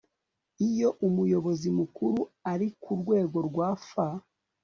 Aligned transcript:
iyo 0.67 0.89
umuyobozi 1.07 1.67
mukuru 1.77 2.19
ari 2.51 2.67
ku 2.81 2.91
rwego 3.01 3.37
rwa 3.47 3.67
f 3.87 3.89